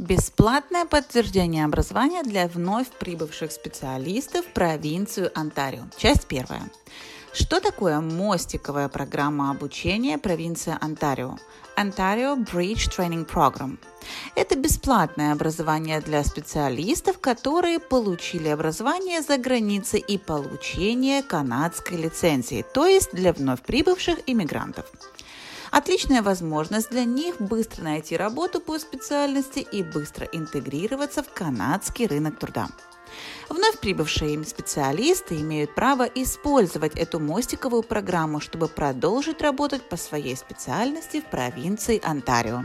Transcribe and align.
Бесплатное 0.00 0.86
подтверждение 0.86 1.66
образования 1.66 2.22
для 2.22 2.48
вновь 2.48 2.88
прибывших 2.88 3.52
специалистов 3.52 4.46
в 4.46 4.52
провинцию 4.54 5.30
Онтарио. 5.34 5.82
Часть 5.98 6.26
первая. 6.26 6.62
Что 7.34 7.60
такое 7.60 8.00
мостиковая 8.00 8.88
программа 8.88 9.50
обучения 9.50 10.16
провинции 10.16 10.74
Онтарио? 10.80 11.36
Ontario 11.76 12.34
Bridge 12.34 12.88
Training 12.88 13.28
Program. 13.30 13.78
Это 14.36 14.56
бесплатное 14.56 15.32
образование 15.32 16.00
для 16.00 16.24
специалистов, 16.24 17.18
которые 17.18 17.78
получили 17.78 18.48
образование 18.48 19.20
за 19.20 19.36
границей 19.36 20.00
и 20.00 20.16
получение 20.16 21.22
канадской 21.22 21.98
лицензии, 21.98 22.64
то 22.72 22.86
есть 22.86 23.12
для 23.12 23.34
вновь 23.34 23.60
прибывших 23.60 24.20
иммигрантов. 24.26 24.86
Отличная 25.70 26.22
возможность 26.22 26.90
для 26.90 27.04
них 27.04 27.40
быстро 27.40 27.84
найти 27.84 28.16
работу 28.16 28.60
по 28.60 28.78
специальности 28.78 29.60
и 29.60 29.82
быстро 29.82 30.26
интегрироваться 30.26 31.22
в 31.22 31.32
канадский 31.32 32.06
рынок 32.06 32.38
труда. 32.38 32.68
Вновь 33.50 33.80
прибывшие 33.80 34.34
им 34.34 34.44
специалисты 34.44 35.34
имеют 35.40 35.74
право 35.74 36.04
использовать 36.04 36.94
эту 36.94 37.18
мостиковую 37.18 37.82
программу, 37.82 38.38
чтобы 38.38 38.68
продолжить 38.68 39.42
работать 39.42 39.82
по 39.88 39.96
своей 39.96 40.36
специальности 40.36 41.20
в 41.20 41.24
провинции 41.24 42.00
Онтарио. 42.04 42.62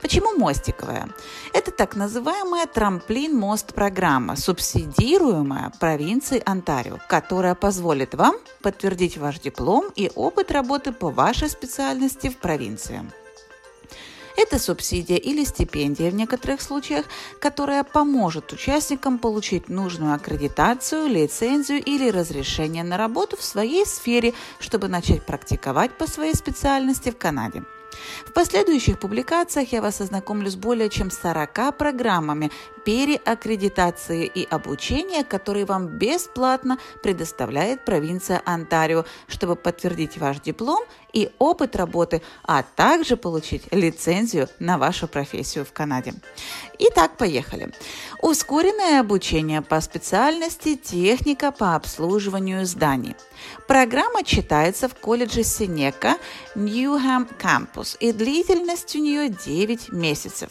Почему 0.00 0.38
мостиковая? 0.38 1.08
Это 1.52 1.72
так 1.72 1.96
называемая 1.96 2.66
трамплин-мост-программа, 2.66 4.36
субсидируемая 4.36 5.72
провинцией 5.80 6.42
Онтарио, 6.42 6.98
которая 7.08 7.56
позволит 7.56 8.14
вам 8.14 8.36
подтвердить 8.62 9.18
ваш 9.18 9.40
диплом 9.40 9.90
и 9.96 10.08
опыт 10.14 10.52
работы 10.52 10.92
по 10.92 11.10
вашей 11.10 11.48
специальности 11.48 12.28
в 12.28 12.38
провинции. 12.38 13.02
Это 14.36 14.58
субсидия 14.58 15.16
или 15.16 15.44
стипендия 15.44 16.10
в 16.10 16.14
некоторых 16.14 16.62
случаях, 16.62 17.06
которая 17.40 17.84
поможет 17.84 18.52
участникам 18.52 19.18
получить 19.18 19.68
нужную 19.68 20.14
аккредитацию, 20.14 21.06
лицензию 21.06 21.82
или 21.82 22.10
разрешение 22.10 22.84
на 22.84 22.96
работу 22.96 23.36
в 23.36 23.42
своей 23.42 23.86
сфере, 23.86 24.34
чтобы 24.58 24.88
начать 24.88 25.24
практиковать 25.24 25.96
по 25.98 26.06
своей 26.06 26.34
специальности 26.34 27.10
в 27.10 27.18
Канаде. 27.18 27.62
В 28.26 28.32
последующих 28.32 28.98
публикациях 28.98 29.72
я 29.72 29.82
вас 29.82 30.00
ознакомлю 30.00 30.50
с 30.50 30.56
более 30.56 30.88
чем 30.88 31.10
40 31.10 31.76
программами 31.76 32.50
переаккредитации 32.84 34.26
и 34.26 34.44
обучения, 34.44 35.24
которые 35.24 35.64
вам 35.64 35.86
бесплатно 35.86 36.78
предоставляет 37.02 37.84
провинция 37.84 38.42
Онтарио, 38.44 39.04
чтобы 39.28 39.56
подтвердить 39.56 40.18
ваш 40.18 40.40
диплом 40.40 40.84
и 41.12 41.30
опыт 41.38 41.76
работы, 41.76 42.22
а 42.44 42.62
также 42.62 43.16
получить 43.16 43.64
лицензию 43.70 44.48
на 44.58 44.78
вашу 44.78 45.08
профессию 45.08 45.64
в 45.64 45.72
Канаде. 45.72 46.14
Итак, 46.78 47.16
поехали. 47.16 47.72
Ускоренное 48.20 49.00
обучение 49.00 49.62
по 49.62 49.80
специальности 49.80 50.76
техника 50.76 51.52
по 51.52 51.74
обслуживанию 51.74 52.66
зданий. 52.66 53.14
Программа 53.68 54.24
читается 54.24 54.88
в 54.88 54.94
колледже 54.94 55.42
Синека 55.42 56.16
Ньюхэм 56.54 57.28
Кампус 57.38 57.96
и 58.00 58.12
длительность 58.12 58.94
у 58.96 58.98
нее 58.98 59.28
9 59.28 59.92
месяцев. 59.92 60.50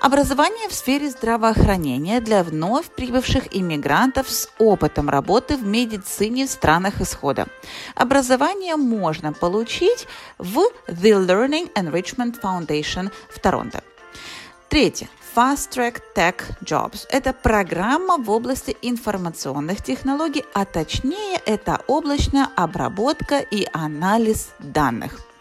Образование 0.00 0.68
в 0.68 0.74
сфере 0.74 1.10
здравоохранения 1.10 2.20
для 2.20 2.42
вновь 2.42 2.86
прибывших 2.86 3.54
иммигрантов 3.54 4.28
с 4.30 4.48
опытом 4.58 5.08
работы 5.08 5.56
в 5.56 5.64
медицине 5.64 6.46
в 6.46 6.50
странах 6.50 7.00
исхода. 7.00 7.46
Образование 7.94 8.76
можно 8.76 9.32
получить 9.32 10.06
в 10.38 10.58
The 10.88 11.26
Learning 11.26 11.72
Enrichment 11.74 12.40
Foundation 12.40 13.10
в 13.28 13.38
Торонто. 13.38 13.82
Третье. 14.68 15.08
Fast 15.34 15.70
Track 15.70 16.02
Tech 16.14 16.36
Jobs. 16.62 17.06
Это 17.10 17.32
программа 17.32 18.18
в 18.18 18.30
области 18.30 18.76
информационных 18.82 19.82
технологий, 19.82 20.44
а 20.52 20.66
точнее 20.66 21.40
это 21.46 21.80
облачная 21.86 22.48
обработка 22.54 23.38
и 23.38 23.66
анализ 23.72 24.50
данных. 24.58 25.31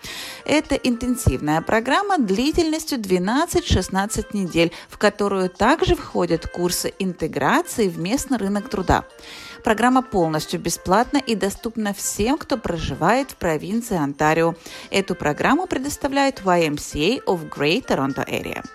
Это 0.46 0.76
интенсивная 0.76 1.62
программа 1.62 2.18
длительностью 2.18 3.00
12-16 3.00 4.28
недель, 4.34 4.72
в 4.90 4.98
которую 4.98 5.50
также 5.50 5.96
входят 5.96 6.48
курсы 6.48 6.94
интеграции 7.00 7.88
в 7.88 8.00
местный 8.00 8.38
рынок 8.38 8.70
труда. 8.70 9.06
Программа 9.64 10.02
полностью 10.02 10.60
бесплатна 10.60 11.18
и 11.18 11.36
доступна 11.36 11.94
всем, 11.94 12.38
кто 12.38 12.58
проживает 12.58 13.32
в 13.32 13.36
провинции 13.36 13.98
Онтарио. 13.98 14.56
Эту 14.90 15.16
программу 15.16 15.68
предоставляет 15.68 16.42
YMCA 16.42 17.24
of 17.26 17.50
Great 17.50 17.88
Toronto 17.88 18.28
Area. 18.28 18.66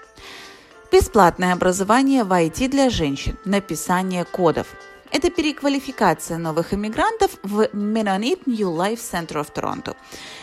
Бесплатное 0.92 1.52
образование 1.52 2.22
в 2.22 2.32
IT 2.32 2.68
для 2.68 2.90
женщин, 2.90 3.36
написание 3.44 4.24
кодов– 4.24 4.68
это 5.10 5.30
переквалификация 5.30 6.38
новых 6.38 6.74
иммигрантов 6.74 7.38
в 7.42 7.68
Mennonite 7.72 8.42
New 8.46 8.70
Life 8.70 8.98
Center 8.98 9.34
of 9.34 9.52
Toronto. 9.52 9.96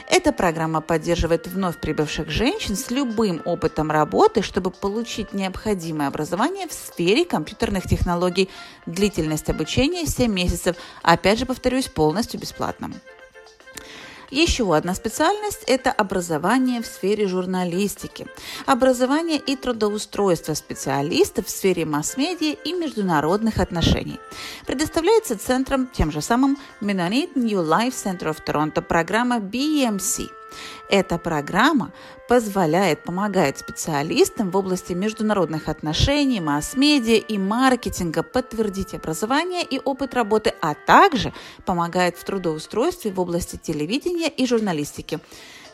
Эта 0.10 0.32
программа 0.32 0.82
поддерживает 0.82 1.48
вновь 1.48 1.80
прибывших 1.80 2.30
женщин 2.30 2.76
с 2.76 2.92
любым 2.92 3.42
опытом 3.46 3.92
работы, 3.92 4.42
чтобы 4.42 4.72
получить 4.72 5.34
необходимое 5.34 6.08
образование 6.08 6.68
в 6.68 6.74
сфере 6.74 7.26
компьютерных 7.26 7.84
технологий. 7.84 8.50
Длительность 8.86 9.50
обучения 9.50 10.06
7 10.06 10.32
месяцев. 10.32 10.76
Опять 11.02 11.40
же, 11.40 11.46
повторюсь, 11.46 11.88
полностью 11.88 12.40
бесплатно. 12.40 12.92
Еще 14.34 14.76
одна 14.76 14.96
специальность– 14.96 15.62
это 15.68 15.92
образование 15.92 16.82
в 16.82 16.88
сфере 16.88 17.28
журналистики, 17.28 18.26
образование 18.66 19.38
и 19.38 19.56
трудоустройство 19.56 20.56
специалистов 20.56 21.46
в 21.46 21.52
сфере 21.52 21.86
масс-медиа 21.86 22.56
и 22.66 22.74
международных 22.74 23.60
отношений. 23.60 24.20
Предоставляется 24.66 25.38
центром 25.38 25.86
тем 25.86 26.12
же 26.12 26.24
самым 26.24 26.58
Mennonite 26.82 27.36
New 27.36 27.60
Life 27.60 27.94
Center 27.94 28.36
of 28.36 28.44
Toronto 28.44 28.82
программа 28.82 29.38
BMC– 29.38 30.26
эта 30.90 31.18
программа 31.18 31.92
позволяет, 32.28 33.04
помогает 33.04 33.58
специалистам 33.60 34.52
в 34.52 34.58
области 34.58 34.94
международных 34.94 35.70
отношений, 35.70 36.40
масс-медиа 36.40 37.18
и 37.18 37.38
маркетинга 37.38 38.24
подтвердить 38.24 38.94
образование 38.94 39.64
и 39.64 39.80
опыт 39.80 40.14
работы, 40.14 40.54
а 40.62 40.74
также 40.74 41.34
помогает 41.66 42.18
в 42.18 42.24
трудоустройстве 42.24 43.12
в 43.12 43.20
области 43.20 43.58
телевидения 43.58 44.30
и 44.30 44.46
журналистики. 44.46 45.20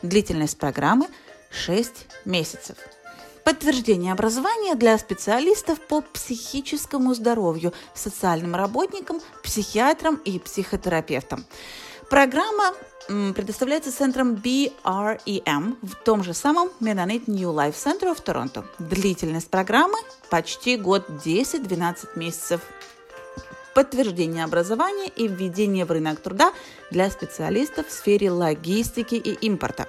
Длительность 0.02 0.58
программы 0.58 1.06
6 1.50 2.06
месяцев. 2.24 2.76
Подтверждение 3.44 4.12
образования 4.12 4.74
для 4.74 4.96
специалистов 4.98 5.80
по 5.80 6.02
психическому 6.02 7.14
здоровью, 7.14 7.72
социальным 7.94 8.54
работникам, 8.54 9.20
психиатрам 9.42 10.16
и 10.16 10.38
психотерапевтам. 10.38 11.44
Программа 12.10 12.74
предоставляется 13.06 13.96
центром 13.96 14.34
BREM 14.34 15.76
в 15.80 15.94
том 15.94 16.24
же 16.24 16.34
самом 16.34 16.70
Mennonite 16.80 17.26
New 17.28 17.50
Life 17.50 17.76
Center 17.76 18.16
в 18.16 18.20
Торонто. 18.20 18.64
Длительность 18.80 19.48
программы 19.48 19.96
почти 20.28 20.76
год 20.76 21.08
10-12 21.08 22.08
месяцев. 22.16 22.62
Подтверждение 23.74 24.42
образования 24.42 25.06
и 25.06 25.28
введение 25.28 25.84
в 25.84 25.92
рынок 25.92 26.18
труда 26.20 26.52
для 26.90 27.08
специалистов 27.10 27.86
в 27.86 27.92
сфере 27.92 28.32
логистики 28.32 29.14
и 29.14 29.32
импорта. 29.46 29.86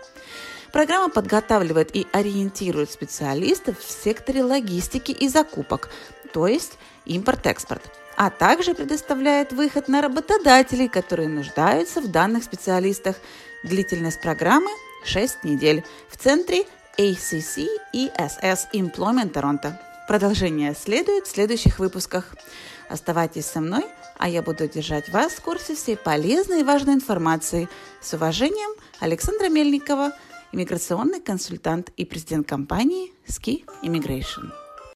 Программа 0.71 1.09
подготавливает 1.09 1.95
и 1.95 2.05
ориентирует 2.13 2.91
специалистов 2.91 3.79
в 3.79 3.89
секторе 3.89 4.43
логистики 4.43 5.11
и 5.11 5.27
закупок, 5.27 5.89
то 6.33 6.45
есть 6.45 6.77
импорт-экспорт 7.05 7.81
а 8.21 8.29
также 8.29 8.75
предоставляет 8.75 9.51
выход 9.51 9.87
на 9.87 9.99
работодателей, 9.99 10.87
которые 10.87 11.27
нуждаются 11.27 12.01
в 12.01 12.11
данных 12.11 12.43
специалистах. 12.43 13.15
Длительность 13.63 14.21
программы 14.21 14.69
6 15.05 15.43
недель 15.43 15.83
в 16.07 16.17
центре 16.17 16.65
ACC 16.99 17.65
ESS 17.95 18.59
Employment 18.73 19.33
Toronto. 19.33 19.73
Продолжение 20.07 20.75
следует 20.75 21.25
в 21.25 21.31
следующих 21.31 21.79
выпусках. 21.79 22.35
Оставайтесь 22.89 23.47
со 23.47 23.59
мной, 23.59 23.85
а 24.19 24.29
я 24.29 24.43
буду 24.43 24.67
держать 24.67 25.09
вас 25.09 25.31
в 25.31 25.41
курсе 25.41 25.73
всей 25.73 25.97
полезной 25.97 26.59
и 26.59 26.63
важной 26.63 26.93
информации. 26.93 27.69
С 28.01 28.13
уважением, 28.13 28.79
Александра 28.99 29.49
Мельникова, 29.49 30.11
иммиграционный 30.51 31.21
консультант 31.21 31.89
и 31.97 32.05
президент 32.05 32.47
компании 32.47 33.13
Ski 33.27 33.65
Immigration. 33.81 34.60